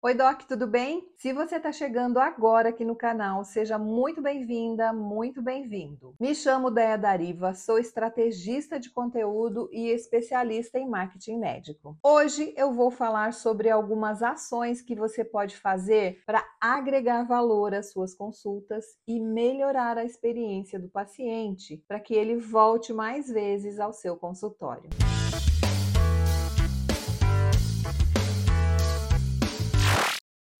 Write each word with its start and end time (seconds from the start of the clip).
Oi, 0.00 0.14
Doc, 0.14 0.42
tudo 0.42 0.64
bem? 0.64 1.04
Se 1.16 1.32
você 1.32 1.56
está 1.56 1.72
chegando 1.72 2.20
agora 2.20 2.68
aqui 2.68 2.84
no 2.84 2.94
canal, 2.94 3.44
seja 3.44 3.76
muito 3.76 4.22
bem-vinda, 4.22 4.92
muito 4.92 5.42
bem-vindo. 5.42 6.14
Me 6.20 6.36
chamo 6.36 6.70
Dea 6.70 6.96
Dariva, 6.96 7.52
sou 7.52 7.80
estrategista 7.80 8.78
de 8.78 8.90
conteúdo 8.90 9.68
e 9.72 9.88
especialista 9.88 10.78
em 10.78 10.88
marketing 10.88 11.40
médico. 11.40 11.98
Hoje 12.00 12.54
eu 12.56 12.72
vou 12.72 12.92
falar 12.92 13.32
sobre 13.32 13.70
algumas 13.70 14.22
ações 14.22 14.80
que 14.80 14.94
você 14.94 15.24
pode 15.24 15.56
fazer 15.56 16.22
para 16.24 16.44
agregar 16.60 17.24
valor 17.24 17.74
às 17.74 17.90
suas 17.90 18.14
consultas 18.14 18.84
e 19.04 19.18
melhorar 19.18 19.98
a 19.98 20.04
experiência 20.04 20.78
do 20.78 20.88
paciente 20.88 21.84
para 21.88 21.98
que 21.98 22.14
ele 22.14 22.36
volte 22.36 22.92
mais 22.92 23.28
vezes 23.28 23.80
ao 23.80 23.92
seu 23.92 24.16
consultório. 24.16 24.88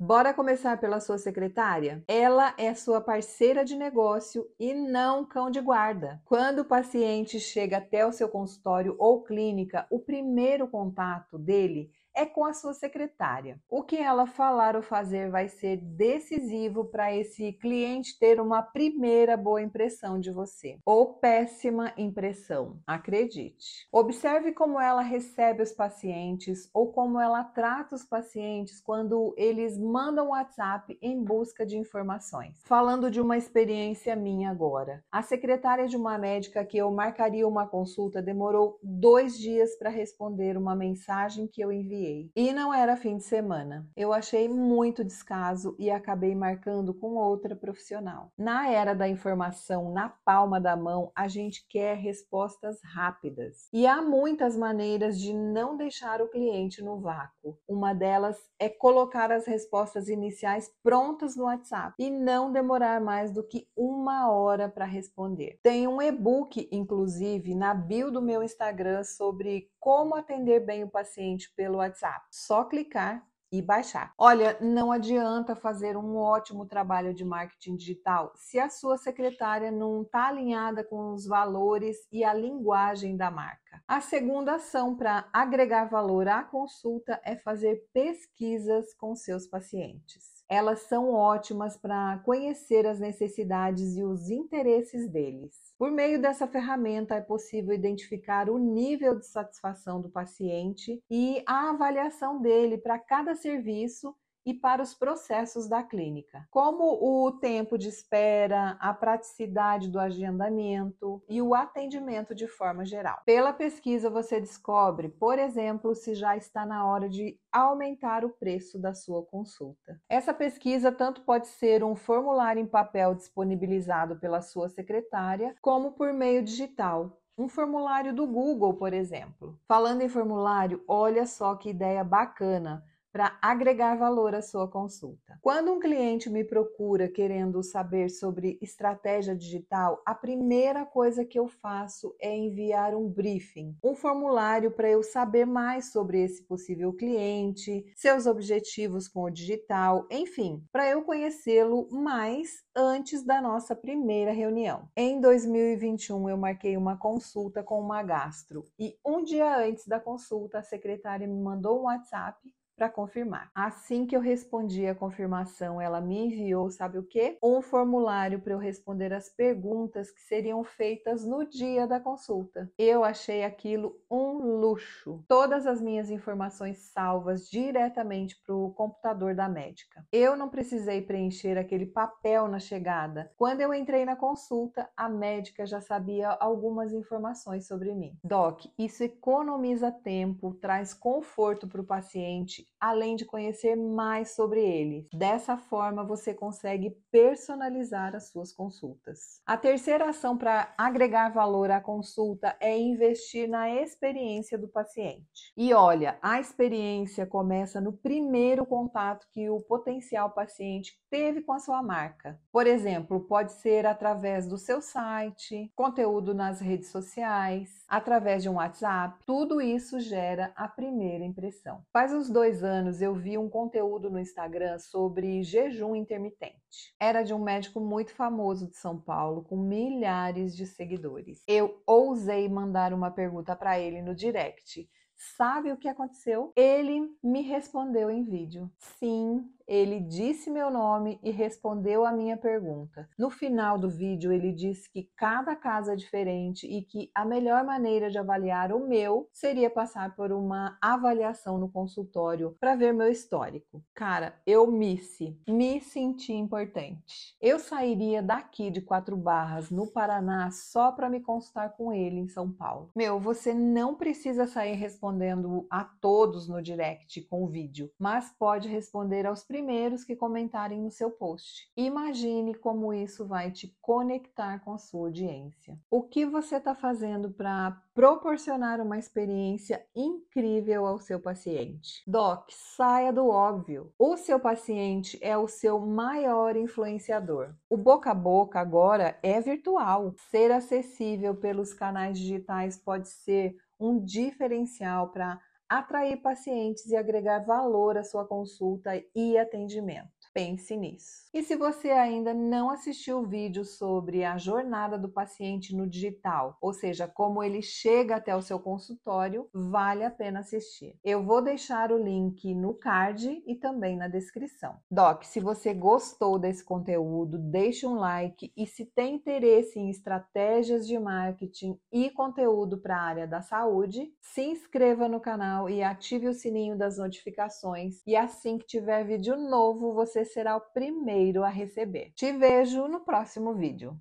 Bora 0.09 0.32
começar 0.32 0.80
pela 0.80 1.00
sua 1.00 1.18
secretária? 1.18 2.02
Ela 2.09 2.55
é 2.56 2.74
sua 2.74 2.98
parceira 2.98 3.62
de 3.62 3.77
negócio 3.77 4.48
e 4.59 4.73
não 4.73 5.23
cão 5.23 5.50
de 5.50 5.60
guarda. 5.60 6.19
Quando 6.24 6.60
o 6.60 6.64
paciente 6.64 7.38
chega 7.38 7.77
até 7.77 8.06
o 8.06 8.12
seu 8.12 8.27
consultório 8.27 8.97
ou 8.98 9.23
clínica, 9.23 9.86
o 9.91 9.98
primeiro 9.98 10.66
contato 10.66 11.36
dele 11.36 11.91
é 12.18 12.27
com 12.27 12.45
a 12.45 12.52
sua 12.52 12.74
secretária. 12.74 13.60
O 13.70 13.84
que 13.84 13.96
ela 13.96 14.27
falar 14.27 14.74
ou 14.74 14.82
fazer 14.82 15.30
vai 15.30 15.48
ser 15.48 15.77
decisivo 15.77 16.84
para 16.84 17.14
esse 17.14 17.52
cliente 17.52 18.18
ter 18.18 18.41
uma 18.41 18.60
primeira 18.60 19.36
boa 19.36 19.62
impressão 19.62 20.18
de 20.18 20.32
você 20.32 20.80
ou 20.84 21.14
péssima 21.14 21.92
impressão, 21.96 22.80
acredite. 22.84 23.86
Observe 23.92 24.50
como 24.50 24.80
ela 24.80 25.00
recebe 25.00 25.62
os 25.62 25.70
pacientes 25.70 26.68
ou 26.74 26.91
como 26.91 27.20
ela 27.20 27.44
trata 27.44 27.94
os 27.94 28.04
pacientes 28.04 28.80
quando 28.80 29.32
eles 29.38 29.78
mandam 29.78 30.30
WhatsApp 30.30 30.98
em 31.00 31.22
busca 31.22 31.64
de 31.64 31.78
informações. 31.78 32.60
Falando 32.64 33.12
de 33.12 33.20
uma 33.20 33.36
experiência 33.36 34.16
minha 34.16 34.50
agora, 34.50 35.05
a 35.12 35.22
secretária 35.22 35.86
de 35.86 35.97
uma 35.97 36.19
médica 36.19 36.64
que 36.64 36.78
eu 36.78 36.91
marcaria 36.91 37.47
uma 37.47 37.69
consulta 37.69 38.20
demorou 38.20 38.77
dois 38.82 39.38
dias 39.38 39.77
para 39.78 39.88
responder 39.88 40.56
uma 40.56 40.75
mensagem 40.75 41.47
que 41.47 41.60
eu 41.60 41.70
enviei 41.70 42.08
enviei. 42.09 42.31
E 42.34 42.53
não 42.53 42.73
era 42.73 42.97
fim 42.97 43.17
de 43.17 43.25
semana. 43.25 43.87
Eu 43.97 44.12
achei 44.12 44.48
muito 44.48 45.05
descaso 45.05 45.77
e 45.78 45.91
acabei 45.91 46.34
marcando 46.34 46.95
com 46.95 47.15
outra 47.15 47.55
profissional. 47.55 48.33
Na 48.37 48.69
era 48.69 48.95
da 48.95 49.09
informação 49.09 49.92
na 49.92 50.09
palma 50.09 50.61
da 50.61 50.77
mão, 50.77 51.12
a 51.15 51.28
gente 51.28 51.67
quer 51.69 51.97
respostas 51.97 52.78
rápidas. 52.83 53.69
E 53.73 53.87
há 53.87 54.00
muitas 54.00 54.56
maneiras 54.56 55.19
de 55.20 55.33
não 55.33 55.77
deixar 55.77 56.20
o 56.20 56.28
cliente 56.28 56.83
no 56.83 57.00
vácuo. 57.00 57.59
Uma 57.69 57.95
delas 57.95 58.37
é 58.59 58.69
colocar 58.69 59.31
as 59.31 59.47
respostas 59.47 60.09
iniciais 60.09 60.70
prontas 60.83 61.37
no 61.37 61.45
WhatsApp 61.45 61.95
e 61.98 62.11
não 62.11 62.53
demorar 62.53 63.00
mais 63.00 63.33
do 63.33 63.43
que 63.43 63.67
uma 63.77 64.31
hora 64.31 64.69
para 64.69 64.84
responder. 64.84 65.59
Tem 65.62 65.87
um 65.87 66.00
e-book, 66.00 66.69
inclusive, 66.72 67.55
na 67.55 67.75
bio 67.75 68.11
do 68.11 68.22
meu 68.22 68.43
Instagram 68.43 69.05
sobre 69.05 69.69
como 69.89 70.17
atender 70.17 70.61
bem 70.61 70.84
o 70.84 70.91
paciente 70.91 71.50
pelo 71.56 71.78
WhatsApp. 71.78 72.27
Só 72.31 72.62
clicar 72.64 73.27
e 73.50 73.62
baixar. 73.62 74.12
Olha, 74.19 74.55
não 74.61 74.92
adianta 74.92 75.56
fazer 75.56 75.97
um 75.97 76.19
ótimo 76.19 76.67
trabalho 76.67 77.14
de 77.14 77.25
marketing 77.25 77.75
digital 77.75 78.31
se 78.34 78.59
a 78.59 78.69
sua 78.69 78.98
secretária 78.98 79.70
não 79.70 80.03
está 80.03 80.28
alinhada 80.28 80.84
com 80.84 81.14
os 81.14 81.27
valores 81.27 81.97
e 82.12 82.22
a 82.22 82.34
linguagem 82.34 83.16
da 83.16 83.31
marca. 83.31 83.83
A 83.89 84.03
segunda 84.03 84.56
ação 84.56 84.94
para 84.94 85.27
agregar 85.33 85.86
valor 85.86 86.28
à 86.28 86.44
consulta 86.44 87.19
é 87.25 87.34
fazer 87.34 87.89
pesquisas 87.91 88.92
com 88.92 89.14
seus 89.14 89.47
pacientes 89.47 90.38
elas 90.48 90.80
são 90.80 91.12
ótimas 91.12 91.77
para 91.77 92.18
conhecer 92.24 92.86
as 92.86 92.98
necessidades 92.98 93.96
e 93.96 94.02
os 94.02 94.30
interesses 94.30 95.08
deles. 95.08 95.74
Por 95.78 95.91
meio 95.91 96.20
dessa 96.20 96.46
ferramenta 96.46 97.14
é 97.14 97.20
possível 97.20 97.75
identificar 97.75 98.48
o 98.48 98.58
nível 98.58 99.19
de 99.19 99.26
satisfação 99.26 100.00
do 100.00 100.08
paciente 100.08 101.03
e 101.10 101.42
a 101.47 101.70
avaliação 101.70 102.41
dele 102.41 102.78
para 102.78 102.98
cada 102.98 103.34
serviço 103.34 104.14
e 104.48 104.54
para 104.54 104.82
os 104.82 104.94
processos 104.94 105.69
da 105.69 105.82
clínica, 105.82 106.48
como 106.50 106.84
o 107.03 107.31
tempo 107.32 107.76
de 107.76 107.86
espera, 107.86 108.78
a 108.81 108.94
praticidade 108.94 109.91
do 109.91 110.00
agendamento 110.00 111.22
e 111.28 111.42
o 111.42 111.54
atendimento 111.54 112.34
de 112.34 112.48
forma 112.48 112.82
geral. 112.82 113.20
Pela 113.26 113.53
pesquisa, 113.53 114.08
você 114.08 114.41
descobre, 114.41 115.10
por 115.10 115.38
exemplo, 115.38 115.94
se 115.94 116.14
já 116.14 116.34
está 116.34 116.64
na 116.64 116.87
hora 116.87 117.10
de 117.10 117.38
aumentar 117.53 118.25
o 118.25 118.31
preço 118.31 118.78
da 118.78 118.94
sua 118.94 119.22
consulta. 119.22 120.00
Essa 120.08 120.32
pesquisa 120.32 120.91
tanto 120.91 121.20
pode 121.26 121.48
ser 121.48 121.84
um 121.84 121.94
formulário 121.94 122.62
em 122.62 122.66
papel 122.66 123.14
disponibilizado 123.14 124.19
pela 124.19 124.41
sua 124.41 124.70
secretária, 124.70 125.54
como 125.60 125.92
por 125.92 126.10
meio 126.14 126.42
digital, 126.42 127.20
um 127.37 127.48
formulário 127.48 128.14
do 128.14 128.26
Google, 128.26 128.72
por 128.75 128.94
exemplo. 128.94 129.60
Falando 129.69 130.00
em 130.00 130.08
formulário, 130.08 130.82
olha 130.88 131.26
só 131.26 131.54
que 131.54 131.69
ideia 131.69 132.03
bacana 132.03 132.82
para 133.12 133.38
agregar 133.41 133.96
valor 133.96 134.34
à 134.34 134.42
sua 134.42 134.69
consulta. 134.69 135.38
Quando 135.41 135.72
um 135.72 135.80
cliente 135.80 136.28
me 136.28 136.44
procura 136.44 137.08
querendo 137.08 137.62
saber 137.62 138.10
sobre 138.10 138.58
estratégia 138.60 139.34
digital, 139.34 140.02
a 140.04 140.14
primeira 140.14 140.84
coisa 140.84 141.24
que 141.24 141.38
eu 141.38 141.48
faço 141.48 142.14
é 142.20 142.36
enviar 142.36 142.94
um 142.94 143.08
briefing, 143.08 143.76
um 143.82 143.94
formulário 143.94 144.70
para 144.70 144.91
eu 144.91 145.02
saber 145.02 145.46
mais 145.46 145.92
sobre 145.92 146.22
esse 146.22 146.42
possível 146.42 146.92
cliente, 146.92 147.84
seus 147.96 148.26
objetivos 148.26 149.08
com 149.08 149.22
o 149.25 149.30
digital, 149.30 150.06
enfim, 150.10 150.62
para 150.70 150.88
eu 150.88 151.02
conhecê-lo 151.02 151.88
mais 151.90 152.62
antes 152.75 153.25
da 153.25 153.40
nossa 153.40 153.75
primeira 153.75 154.32
reunião. 154.32 154.88
Em 154.96 155.20
2021, 155.20 156.28
eu 156.28 156.36
marquei 156.36 156.76
uma 156.76 156.96
consulta 156.96 157.62
com 157.62 157.80
uma 157.80 158.02
gastro 158.02 158.64
e 158.78 158.96
um 159.04 159.25
dia 159.25 159.58
antes 159.58 159.86
da 159.86 159.98
consulta, 159.98 160.58
a 160.58 160.62
secretária 160.62 161.26
me 161.26 161.40
mandou 161.40 161.80
um 161.80 161.84
WhatsApp 161.84 162.38
para 162.78 162.89
confirmar. 162.89 163.50
Assim 163.53 164.06
que 164.06 164.16
eu 164.16 164.21
respondi 164.21 164.87
a 164.87 164.94
confirmação, 164.94 165.81
ela 165.81 166.00
me 166.00 166.27
enviou, 166.27 166.71
sabe 166.71 166.97
o 166.97 167.03
quê? 167.03 167.37
Um 167.43 167.61
formulário 167.61 168.41
para 168.41 168.53
eu 168.53 168.59
responder 168.59 169.12
as 169.12 169.28
perguntas 169.28 170.12
que 170.12 170.21
seriam 170.21 170.62
feitas 170.62 171.27
no 171.27 171.44
dia 171.44 171.88
da 171.88 171.99
consulta. 171.99 172.71
Eu 172.78 173.03
achei 173.03 173.43
aquilo 173.43 174.00
um 174.09 174.61
luxo. 174.61 175.25
Todas 175.27 175.67
as 175.67 175.83
minhas 175.83 176.09
informações 176.09 176.78
salvas 176.93 177.50
diretamente 177.50 178.41
para 178.47 178.55
o 178.55 178.71
computador 178.71 179.34
da 179.34 179.49
médica. 179.49 180.06
Eu 180.12 180.37
não 180.37 180.49
precisei 180.49 181.03
preencher 181.03 181.59
aquele 181.59 181.87
papel 181.87 182.47
na 182.47 182.61
chegada. 182.61 183.33
Quando 183.37 183.61
eu 183.61 183.75
entrei 183.75 184.05
na 184.05 184.15
consulta, 184.15 184.88
a 184.97 185.09
médica 185.09 185.67
já 185.67 185.81
sabia 185.81 186.28
algumas 186.31 186.93
informações 186.93 187.67
sobre 187.67 187.93
mim. 187.93 188.17
Doc, 188.22 188.67
isso 188.78 189.03
economiza 189.03 189.91
tempo, 189.91 190.55
traz 190.55 190.94
conforto 190.94 191.67
para 191.67 191.81
o 191.81 191.84
paciente 191.84 192.68
além 192.81 193.17
de 193.17 193.25
conhecer 193.25 193.77
mais 193.77 194.34
sobre 194.34 194.61
ele. 194.61 195.06
Dessa 195.12 195.56
forma, 195.56 196.05
você 196.05 196.33
consegue 196.33 196.97
personalizar 197.11 198.15
as 198.15 198.31
suas 198.31 198.53
consultas. 198.53 199.41
A 199.47 199.56
terceira 199.56 200.09
ação 200.11 200.37
para 200.37 200.73
agregar 200.77 201.31
valor 201.31 201.71
à 201.71 201.81
consulta 201.81 202.56
é 202.61 202.77
investir 202.79 203.49
na 203.49 203.71
experiência 203.71 204.56
do 204.56 204.69
paciente. 204.69 205.53
E 205.56 205.75
olha, 205.75 206.19
a 206.23 206.41
experiência 206.41 207.27
começa 207.27 207.81
no 207.81 207.93
primeiro 207.93 208.65
contato 208.65 209.27
que 209.33 209.49
o 209.50 209.61
potencial 209.61 210.31
paciente 210.31 210.93
teve 211.11 211.43
com 211.43 211.53
a 211.53 211.59
sua 211.59 211.83
marca. 211.83 212.39
Por 212.53 212.67
exemplo, 212.67 213.21
pode 213.21 213.53
ser 213.53 213.87
através 213.87 214.47
do 214.47 214.59
seu 214.59 214.81
site, 214.81 215.71
conteúdo 215.75 216.35
nas 216.35 216.61
redes 216.61 216.91
sociais, 216.91 217.85
através 217.89 218.43
de 218.43 218.49
um 218.49 218.55
WhatsApp. 218.55 219.19
Tudo 219.27 219.61
isso 219.61 219.99
gera 220.00 220.53
a 220.55 220.69
primeira 220.69 221.25
impressão. 221.25 221.83
Faz 221.93 222.12
uns 222.12 222.29
dois 222.29 222.57
anos 222.62 223.00
eu 223.02 223.14
vi 223.14 223.38
um 223.38 223.48
conteúdo 223.48 224.10
no 224.10 224.19
Instagram 224.19 224.78
sobre 224.78 225.43
jejum 225.43 225.94
intermitente. 225.94 226.94
Era 227.00 227.22
de 227.22 227.32
um 227.32 227.38
médico 227.38 227.81
muito 227.81 228.12
famoso 228.14 228.69
de 228.69 228.76
São 228.76 229.00
Paulo, 229.00 229.43
com 229.44 229.56
milhares 229.56 230.56
de 230.56 230.66
seguidores. 230.66 231.43
Eu 231.46 231.82
ousei 231.87 232.49
mandar 232.49 232.93
uma 232.93 233.10
pergunta 233.10 233.56
para 233.56 233.78
ele 233.78 234.02
no 234.02 234.14
direct. 234.14 234.88
Sabe 235.19 235.73
o 235.73 235.76
que 235.76 235.88
aconteceu? 235.88 236.53
Ele 236.55 237.11
me 237.23 237.43
respondeu 237.43 238.09
em 238.09 238.23
vídeo. 238.23 238.70
Sim, 238.79 239.44
ele 239.67 239.99
disse 239.99 240.49
meu 240.49 240.70
nome 240.70 241.19
e 241.23 241.31
respondeu 241.32 242.06
a 242.06 242.12
minha 242.12 242.37
pergunta. 242.37 243.09
No 243.19 243.29
final 243.29 243.76
do 243.76 243.91
vídeo, 243.91 244.32
ele 244.32 244.53
disse 244.53 244.88
que 244.91 245.11
cada 245.17 245.56
caso 245.56 245.91
é 245.91 245.97
diferente 245.97 246.67
e 246.67 246.82
que 246.82 247.11
a 247.12 247.25
melhor 247.25 247.65
maneira 247.65 248.09
de 248.09 248.17
avaliar 248.17 248.73
o 248.73 248.87
meu 248.87 249.29
seria 249.32 249.69
passar 249.69 250.15
por 250.15 250.31
uma 250.31 250.79
avaliação 250.81 251.59
no 251.59 251.69
consultório 251.69 252.56
para 252.61 252.76
ver 252.76 252.94
meu 252.94 253.11
histórico. 253.11 253.82
Cara, 253.94 254.41
eu 254.47 254.71
misse, 254.71 255.37
me 255.49 255.81
senti 255.81 256.32
importante. 256.32 257.37
Eu 257.41 257.59
sairia 257.59 258.23
daqui 258.23 258.71
de 258.71 258.81
Quatro 258.81 259.17
Barras, 259.17 259.69
no 259.69 259.88
Paraná, 259.88 260.50
só 260.53 260.93
para 260.93 261.11
me 261.11 261.21
consultar 261.21 261.76
com 261.76 261.93
ele 261.93 262.21
em 262.21 262.29
São 262.29 262.50
Paulo. 262.50 262.91
Meu, 262.94 263.19
você 263.19 263.53
não 263.53 263.97
precisa 263.97 264.47
sair 264.47 264.75
respondendo 264.75 265.07
respondendo 265.08 265.66
a 265.70 265.84
todos 265.84 266.49
no 266.49 266.60
direct 266.60 267.22
com 267.22 267.46
vídeo, 267.46 267.90
mas 267.99 268.31
pode 268.38 268.69
responder 268.69 269.26
aos 269.26 269.43
primeiros 269.43 270.05
que 270.05 270.14
comentarem 270.14 270.81
no 270.81 270.90
seu 270.90 271.10
post. 271.10 271.70
Imagine 271.76 272.55
como 272.55 272.93
isso 272.93 273.26
vai 273.26 273.50
te 273.50 273.75
conectar 273.81 274.60
com 274.60 274.75
a 274.75 274.78
sua 274.78 275.06
audiência. 275.06 275.78
O 275.90 276.02
que 276.02 276.26
você 276.26 276.56
está 276.56 276.75
fazendo 276.75 277.31
para 277.31 277.81
proporcionar 277.94 278.81
uma 278.81 278.99
experiência 278.99 279.84
incrível 279.96 280.87
ao 280.87 280.99
seu 280.99 281.19
paciente? 281.19 282.02
Doc, 282.06 282.49
saia 282.50 283.12
do 283.12 283.28
óbvio. 283.28 283.93
O 283.99 284.16
seu 284.16 284.38
paciente 284.38 285.19
é 285.22 285.37
o 285.37 285.49
seu 285.49 285.81
maior 285.81 286.54
influenciador. 286.54 287.54
O 287.69 287.76
boca 287.76 288.11
a 288.11 288.14
boca 288.14 288.61
agora 288.61 289.19
é 289.22 289.40
virtual. 289.40 290.14
Ser 290.31 290.52
acessível 290.52 291.34
pelos 291.34 291.72
canais 291.72 292.19
digitais 292.19 292.76
pode 292.76 293.08
ser 293.08 293.56
um 293.78 294.02
diferencial 294.02 295.10
para 295.10 295.40
atrair 295.69 296.16
pacientes 296.19 296.86
e 296.86 296.96
agregar 296.96 297.40
valor 297.40 297.96
à 297.98 298.02
sua 298.02 298.26
consulta 298.26 298.90
e 299.14 299.36
atendimento. 299.36 300.18
Pense 300.32 300.76
nisso. 300.76 301.28
E 301.32 301.42
se 301.42 301.56
você 301.56 301.90
ainda 301.90 302.32
não 302.32 302.70
assistiu 302.70 303.19
o 303.19 303.26
vídeo 303.26 303.64
sobre 303.64 304.25
a 304.25 304.38
jornada 304.38 304.98
do 304.98 305.08
paciente 305.08 305.75
no 305.75 305.86
digital, 305.86 306.56
ou 306.60 306.72
seja, 306.72 307.06
como 307.06 307.42
ele 307.42 307.60
chega 307.60 308.16
até 308.16 308.34
o 308.34 308.42
seu 308.42 308.58
consultório, 308.58 309.48
vale 309.52 310.04
a 310.04 310.10
pena 310.10 310.40
assistir. 310.40 310.98
Eu 311.04 311.22
vou 311.22 311.42
deixar 311.42 311.92
o 311.92 311.98
link 311.98 312.54
no 312.54 312.75
card 312.75 313.42
e 313.46 313.54
também 313.54 313.96
na 313.96 314.08
descrição. 314.08 314.76
Doc, 314.90 315.25
se 315.25 315.40
você 315.40 315.75
gostou 315.75 316.38
desse 316.38 316.64
conteúdo, 316.64 317.38
deixe 317.38 317.86
um 317.86 317.94
like 317.94 318.52
e 318.56 318.66
se 318.66 318.86
tem 318.86 319.16
interesse 319.16 319.78
em 319.78 319.90
estratégias 319.90 320.86
de 320.86 320.98
marketing 320.98 321.78
e 321.92 322.10
conteúdo 322.10 322.78
para 322.78 322.96
a 322.96 323.02
área 323.02 323.26
da 323.26 323.42
saúde, 323.42 324.12
se 324.20 324.42
inscreva 324.42 325.08
no 325.08 325.20
canal 325.20 325.69
e 325.69 325.82
ative 325.82 326.28
o 326.28 326.34
sininho 326.34 326.76
das 326.76 326.98
notificações 326.98 328.02
e 328.06 328.16
assim 328.16 328.58
que 328.58 328.66
tiver 328.66 329.04
vídeo 329.04 329.36
novo, 329.36 329.92
você 330.19 330.25
será 330.25 330.56
o 330.56 330.61
primeiro 330.61 331.44
a 331.44 331.49
receber. 331.49 332.11
Te 332.15 332.32
vejo 332.32 332.88
no 332.88 333.00
próximo 333.00 333.55
vídeo. 333.55 333.97